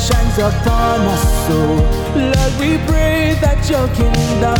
[0.00, 1.76] shines upon us, soul.
[2.16, 4.56] Lord, we pray that your kingdom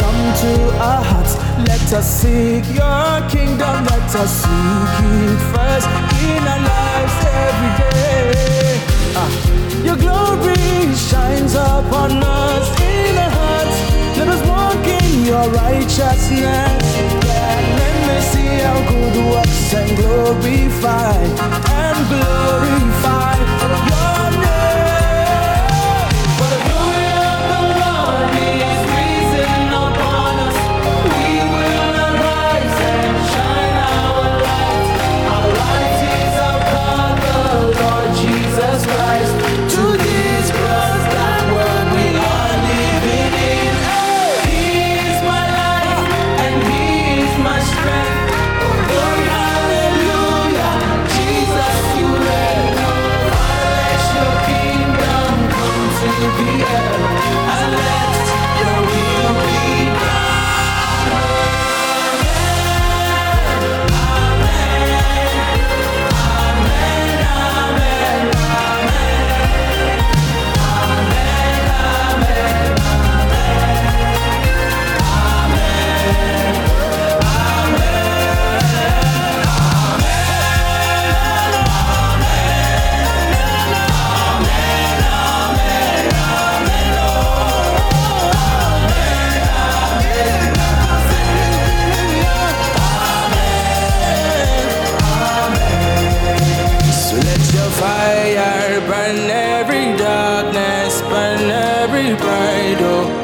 [0.00, 1.36] come to our hearts.
[1.68, 3.84] Let us seek your kingdom.
[3.84, 5.88] Let us seek it first
[6.24, 8.80] in our lives every day.
[9.20, 9.30] Ah.
[9.84, 10.56] Your glory
[10.96, 13.78] shines upon us in our hearts.
[14.16, 16.84] Let us walk in your righteousness.
[17.28, 21.67] Let me see our good works and glorify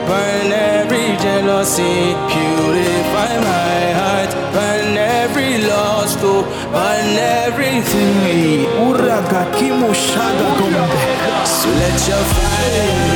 [0.09, 6.43] burn every jealousy, purify my heart, burn every lost oh,
[6.73, 8.15] burn everything.
[11.47, 13.14] So let your fire.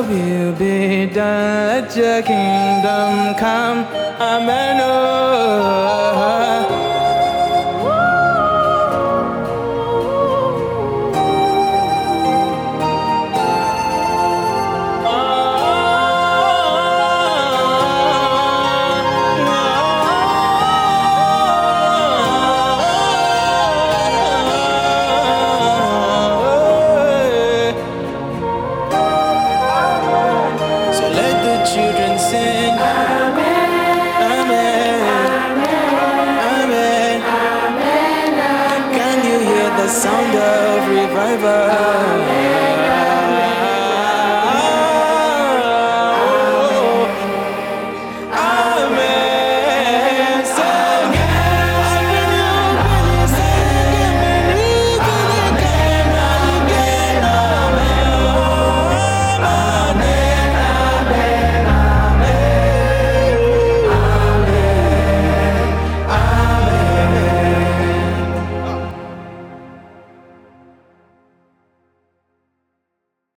[0.00, 1.68] will be done.
[1.68, 3.86] Let your kingdom come.
[4.20, 4.80] Amen.
[4.80, 6.83] Oh.
[39.76, 41.74] the sound of revival.